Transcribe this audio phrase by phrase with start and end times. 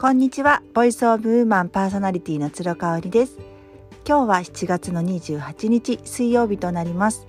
[0.00, 0.62] こんにちは。
[0.72, 3.36] ボイスオブウーマンパーソナリティの鶴香織です。
[4.08, 7.28] 今日は7月の28日水曜日となります。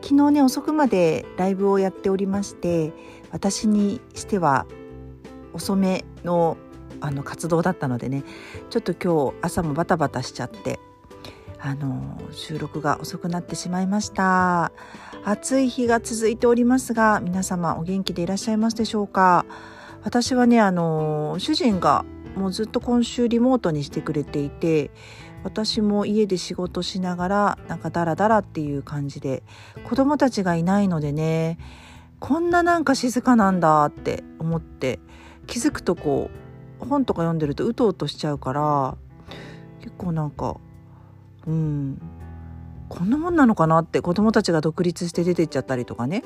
[0.00, 2.94] 昨日ね遅くまでライブをやっておりまして
[3.32, 4.64] 私にしては
[5.52, 6.56] 遅めの
[7.02, 8.24] あの活動だったのでね
[8.70, 10.80] ちょっと今日朝もバタバタしちゃって
[11.58, 14.72] あの収録が遅くなってしまいました。
[15.26, 19.44] 暑い日が続いておりますが皆様お元気でいらっしゃいますでしょうか？
[20.02, 22.04] 私はねあの主人が
[22.36, 24.90] もうずっと今週リモートにしてくれていて
[25.42, 29.42] 私も家で仕事しながらなんかダラダラっていう感じで
[29.84, 31.58] 子供たちがいないのでね
[32.18, 35.00] こんななんか静かなんだって思って
[35.46, 36.30] 気づくとこ
[36.80, 38.96] う本とか読んでるとうとうとしちゃうから
[39.80, 40.56] 結構なんか
[41.46, 42.00] うん。
[42.90, 46.24] こんなもんなのかなって子供たちが独立して出てっちゃったりとかね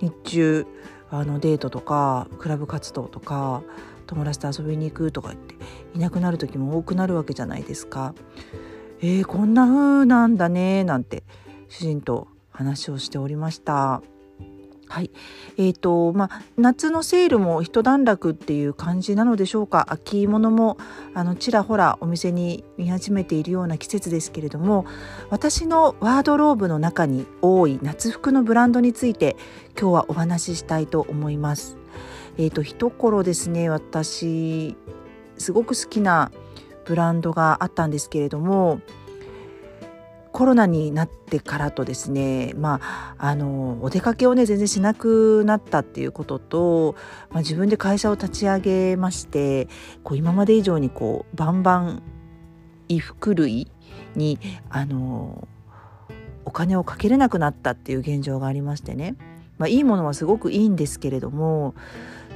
[0.00, 0.66] 日中
[1.10, 3.62] あのデートとかクラブ活動とか
[4.06, 5.56] 友達と遊びに行くとか言って
[5.94, 8.14] いなくなる時も多くなるわけじゃないですか。
[9.00, 11.24] えー、こんな風なんだねなんて
[11.68, 14.00] 主人と話をしておりました。
[14.88, 15.10] はい。
[15.58, 19.86] えっ、ー、と、まあ、夏のセールも一段落っていう感じなのでしょうか。
[19.90, 20.78] 秋物も、
[21.12, 24.86] あの、ちらほらお店に見始めているような季節ですけれども、
[25.28, 29.36] 私のワードローブの中に多い夏服のブランドについて、
[29.78, 31.76] 今日はお話ししたいと思います。
[32.38, 34.76] えっ、ー、と、一頃ですね、私、
[35.36, 36.30] すごく好きな
[36.84, 38.80] ブランドがあったんですけれども、
[40.36, 46.94] コロナになってからとですねまああのお出かけをね全然しなくなったっていうことと、
[47.30, 49.66] まあ、自分で会社を立ち上げまして
[50.04, 52.02] こう今まで以上にこうバンバン
[52.86, 53.72] 衣服類
[54.14, 55.48] にあの
[56.44, 59.16] お金をかけれなくなったっていう現状がありましてね、
[59.56, 61.74] まあ、いいものはすごくいいんですけれども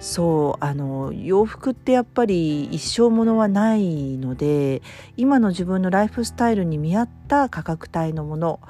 [0.00, 4.82] そうあの洋服ってやっぱり一生ものはないので
[5.16, 8.60] 今の自分のライフスタイルに見合った価格帯のもの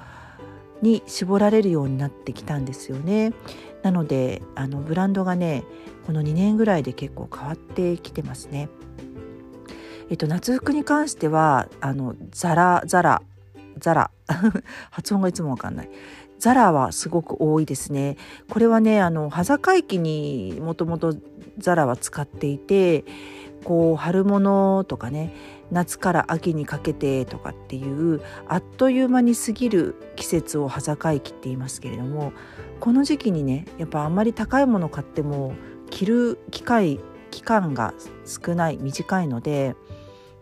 [0.81, 3.33] に絞られるようになってきたんですよね。
[3.83, 5.65] なのであのブランドがね
[6.06, 8.69] この2年ぐらいで結構変わってきてますね。
[10.11, 13.22] えっと、夏服に関してはあのザラザラ
[13.78, 14.11] ザラ
[14.91, 15.91] 発音がいつもわかんない
[16.38, 18.16] ザラはすごく多いですね。
[18.49, 21.15] これはねあの端境期にもともと
[21.59, 23.04] ザラは使っていて
[23.65, 25.34] こう春物とかね
[25.71, 32.32] 夏から秋にかけてとかっていうあっという間に過ぎる季節を端境期って言いますけれども
[32.81, 35.55] この時期にねやっぱあんまり高いもの買っても
[35.91, 37.00] 着る機会
[37.31, 37.93] 期間が
[38.25, 39.75] 少ない短いので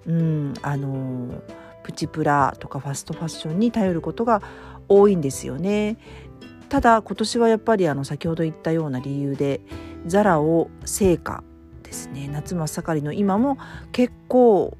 [0.06, 1.42] うんあの
[1.82, 4.42] プチプラとかファストファッションに頼ることが
[4.88, 5.96] 多いんですよね。
[6.68, 9.60] ただ今年はやっぱりあの先ほど言ったような理由で
[10.06, 11.44] ザラを成果
[11.82, 13.56] ですね夏真っ盛りの今も
[13.92, 14.76] 結構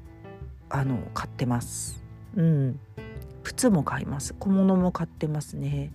[0.69, 2.03] あの買ってます。
[2.35, 2.79] うん、
[3.43, 5.91] 靴も買います小物も買ってますね。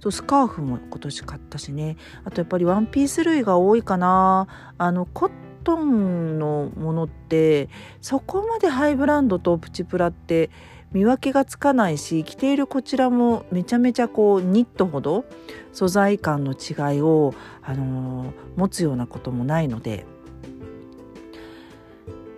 [0.00, 4.46] そうスカーフも今年買ったしねあとやっぱりワンピース類が多いかな
[4.76, 5.30] あのコッ
[5.64, 7.68] トンのものって
[8.00, 10.50] そこまでハイブランドとプチプラって
[10.92, 15.24] 見分けがつかないし着ているこちらもめちゃめちゃこうニットほど
[15.72, 20.06] 素材感の違いを、あのー、持つようなこともないので。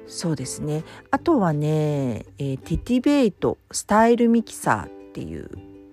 [0.07, 0.85] そうですね。
[1.11, 5.51] あとはね、えー、ティティベイトスタイルミキサーっていう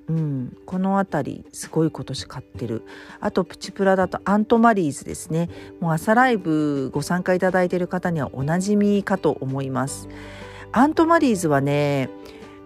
[0.08, 2.84] うん、この辺りすごい今年買ってる。
[3.20, 5.50] あとプチプラだとアントマリーズですね。
[5.80, 10.08] もう朝ライブご参加いただいている方にはおなじみかと思います。
[10.72, 12.10] アントマリーズはね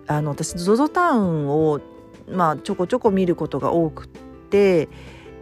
[0.09, 1.79] あの私 ZOZO タウンを、
[2.27, 4.07] まあ、ちょこちょこ見ることが多くっ
[4.49, 4.89] て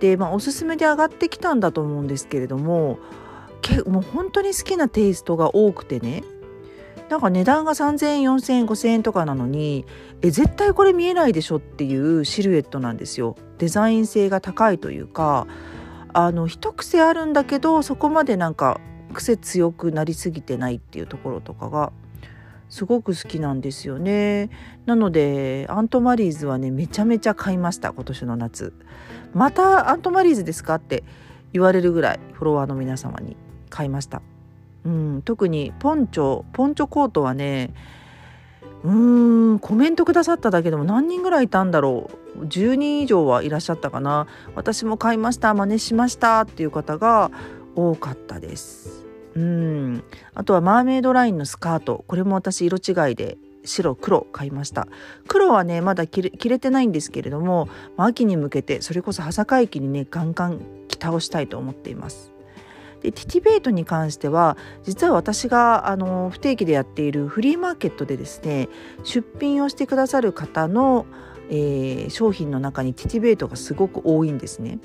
[0.01, 2.99] で、まあ、おすすめで上がってきたんだと思うんですけれども
[3.61, 6.23] けもう本当に好きなテイストが多くてね
[7.07, 9.85] なんか値段が3,000円4,000円5,000円とかなのに
[10.21, 13.37] え絶対これ見えないでしょっていうシルエットなんですよ。
[13.59, 15.47] デザイン性が高いというか
[16.11, 18.81] あの一癖あるんだけどそこまでなんか
[19.13, 21.93] 癖強くなりすぎてないっていうところとかが
[22.69, 24.49] すごく好きなんですよね。
[24.85, 28.73] なのでアントマリーズはねめちゃめちゃ買いました今年の夏。
[29.33, 31.03] またアントマリーズですかって
[31.53, 33.37] 言われるぐらいフォロワーの皆様に
[33.69, 34.21] 買いました。
[34.85, 37.73] うん特にポンチョポンチョコートはね
[38.83, 42.45] うーんコメントくださっただけでも何人ぐらいいたんだろう。
[42.45, 44.27] 10人以上はいらっしゃったかな。
[44.55, 47.31] 私も買いました真似しましたっていう方が
[47.75, 49.06] 多かったです。
[49.37, 50.03] うん。
[50.33, 52.03] あとはマーメイドラインのスカート。
[52.07, 54.87] これも私色違いで白黒買いました。
[55.27, 62.31] 黒はねまだ着れてないんですけれども、まあ、秋に向けてそれこそ端境期にねガンガン着倒したいと思っています。
[63.03, 68.69] でティティベイトに関しては実は私があの不定期でやっているフリーマーケットでですね
[69.03, 71.05] 出品をしてくださる方の、
[71.51, 74.79] えー、商品の中にティティベイトがすごく多いんですね。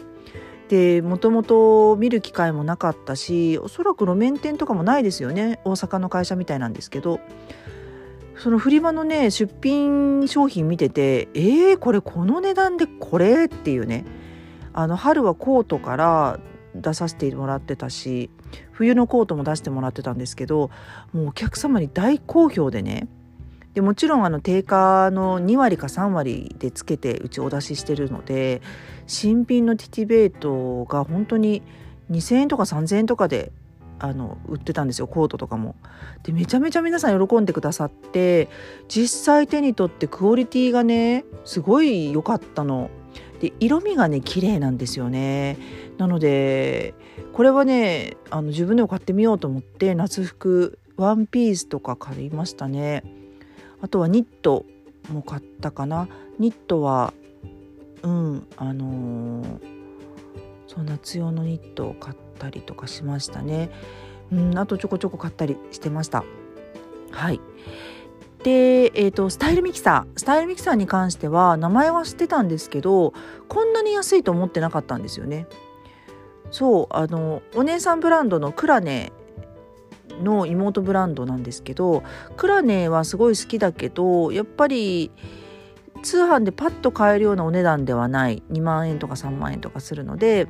[0.68, 5.60] でもともと見る機会もなかったしおそらく路面店とかもないですよね。
[5.64, 7.20] 大阪の会社みたいなんですけど。
[8.34, 13.44] そのフリマのね出品商品見ててえー、これこの値段でこれ？
[13.44, 14.04] っていうね。
[14.72, 16.40] あの春はコートから
[16.74, 18.30] 出させてもらってたし
[18.72, 20.70] 冬のコートも出してもらってたんですけど
[21.12, 23.06] もうお客様に大好評でね。
[23.74, 28.60] でもちろんあの定価の2割か3割でつけてうちお出ししてるので
[29.06, 31.62] 新品のティティベイトが本当に
[32.10, 33.52] 2,000円とか3,000円とかで
[33.98, 35.76] あの売ってたんですよコートとかも。
[36.24, 38.48] でめちゃめちゃ皆さん喜んでくださって
[38.88, 42.90] 実際手に取ってクオリティがねすごい良かったの。
[43.40, 45.56] で色味がね綺麗なんですよね。
[45.98, 46.94] なので
[47.32, 53.21] これはねあの自分でも買ってみようと思って夏服ワンピースとか買いましたね。
[53.82, 54.64] あとはニット
[55.10, 56.08] も買ったかな。
[56.38, 57.12] ニットは
[58.02, 59.58] うんあのー、
[60.66, 63.70] そう夏用のニットを買ったりとかしましたね。
[64.32, 66.24] うんあとちょこちょこ買ったりしてました。
[67.10, 67.40] はい。
[68.42, 73.12] で、えーと、スタイルミキサースタイルミキサーに関しては名前は知ってたんですけど
[73.48, 75.46] こんなに安いと思ってなかったんですよね。
[76.50, 79.12] そうあのお姉さんブランドのクラネ
[80.22, 82.02] の妹ブランドなんですけど
[82.36, 85.10] クラネはすごい好きだけどやっぱり
[86.02, 88.42] 通販でパッと買えるようなお値段ではない。
[88.50, 90.48] 2万円とか3万円とかするので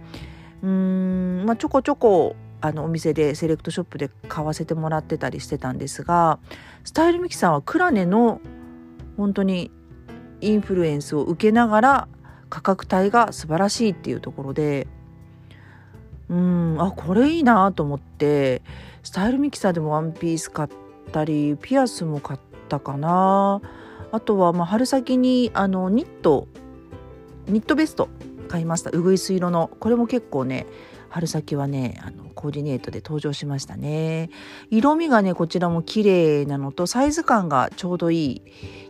[0.62, 6.38] うーん、まあ、ちょこちょこあのお店でセレクトショップで買わせてもらってたりしてたんですが
[6.84, 8.40] スタイルミキサーはクラネの
[9.16, 9.70] 本当に
[10.40, 12.08] インフルエンスを受けながら
[12.48, 14.86] 価格帯が素晴らしいっていうところで
[16.32, 16.76] うん。
[16.81, 18.62] あこれいいなと思って
[19.02, 20.69] スタイルミキサーでもワンピース買っ
[21.12, 23.61] たりピアスも買ったかな。
[24.11, 26.49] あとはまあ春先にあのニット
[27.46, 28.08] ニットベスト
[28.49, 28.90] 買いました。
[28.90, 29.70] うぐいす色の。
[29.79, 30.67] これも結構ね
[31.11, 34.31] 春先はねあのコーディネートで登場しましたね。
[34.70, 38.43] 色味がねこちらも綺麗なのとサイズ感がちょうどいい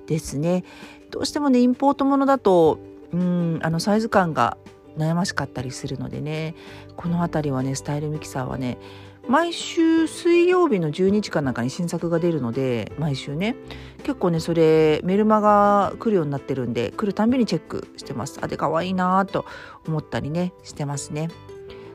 [0.07, 0.65] ですね。
[1.11, 2.79] どうしてもねインポートものだと
[3.13, 4.57] うんあのサイズ感が
[4.97, 6.55] 悩ましかったりするのでね。
[6.97, 8.79] この辺りはねスタイルミキサーはね
[9.29, 13.57] 毎週水曜日の12時間なんかに新作が出るので毎週ね。
[13.99, 18.39] 結構ねそれメルマが来るようになってるんで来るたんびにチェックしてます。
[18.43, 19.45] あで可愛いなと
[19.87, 21.29] 思ったりねしてますね。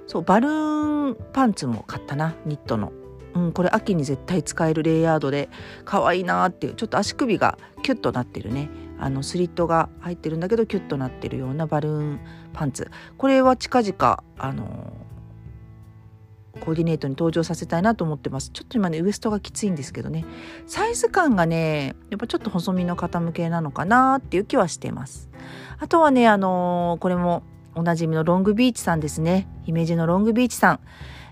[0.07, 2.93] そうバルーンパンツも買ったなニットの。
[3.35, 5.49] うん、これ秋に絶対使えるレイヤードで
[5.85, 8.69] 可愛いなっていうちょっと足首がキュッとなってるね。
[8.99, 12.19] あのスリットが入ってるんだけどキュッとなってるようなバルーン
[12.57, 12.89] パンツ。
[13.19, 14.91] これは近々あの
[16.59, 18.49] コーディネートに登場させたいなと思ってます。
[18.49, 20.25] ちょっと今ねウエストがきついんですけどね。
[20.65, 25.29] サイズ感がねやっぱちょっと細身の方向けなのかなっていう気はしてます。
[25.77, 27.43] あとはねあのこれも
[27.75, 29.47] おなじみのロングビーチさんですね。
[29.65, 30.79] 姫路のロングビーチさん。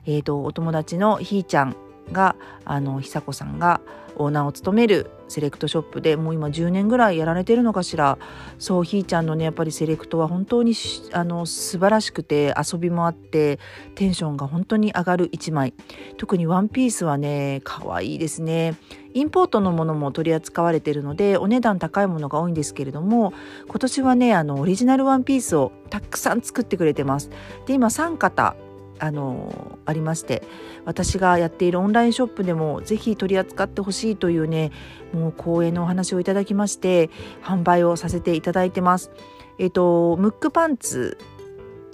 [0.06, 1.76] えーとお友達のひーちゃん。
[2.12, 2.36] が
[2.66, 3.82] あの久子さんが
[4.18, 8.18] オーナーを務めるセレクトショップでもう今10年ぐらいやられてるのかしら。
[8.60, 10.74] そうひーちゃんのねやっぱりセレクトは本当に
[11.12, 13.60] あの素晴らしくて遊びもあって
[13.96, 15.74] テンションが本当に上がる一枚。
[16.18, 18.76] 特にワンピースはね可愛いですね。
[19.14, 23.34] インポートのものも取り扱われているのでお値段高いものが多いんですけれども
[23.68, 27.30] 今年はねあのオリジナルワンピースをたくさん作ってくれてます。
[27.66, 28.56] で今3型
[29.00, 30.44] あのありまして
[30.86, 34.72] 私がやっているオンラインショップでもぜひ取り扱ってほしいというね
[35.14, 37.10] もう光栄のお話をいただきまして
[37.44, 39.12] 販売をさせていただいてます。
[39.58, 41.18] えっ、ー、とムックパンツ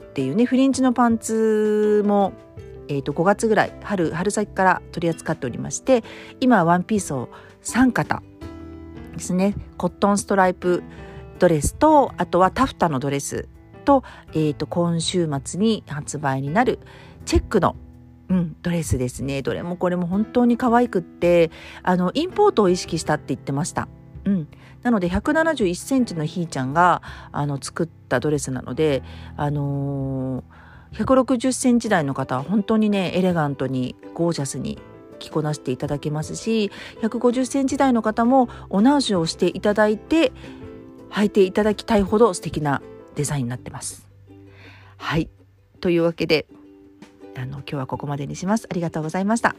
[0.09, 2.33] っていうねフリンチのパンツも
[2.87, 6.03] えー、と5月ぐらい春春先から取り扱っておりまして
[6.41, 7.29] 今ワンピースを
[7.63, 8.21] 3型
[9.13, 10.83] ですねコットンストライプ
[11.39, 13.47] ドレスとあとはタフタのドレス
[13.81, 16.79] と,、えー、と今週末に発売になる
[17.25, 17.75] チェックの
[18.29, 21.51] うん、ドレスですねどれもこれも本当に可愛くって
[21.83, 23.89] あのインポートを意識したって言ってました。
[24.23, 24.47] うん、
[24.83, 29.03] なので171センチのひーちゃんがあの作ったドレスなので、
[29.35, 34.79] あのー、160センチ台の方は本当にねエレガントにゴージャスに
[35.19, 36.71] 着こなしていただけますし
[37.01, 40.31] 150センチ台の方もお直しをしていただいて
[41.11, 42.81] 履いていただきたいほど素敵な
[43.15, 44.07] デザインになってます。
[44.97, 45.29] はい
[45.79, 46.45] というわけで
[47.35, 48.67] あの今日はここまでにします。
[48.69, 49.55] ありがとうございました。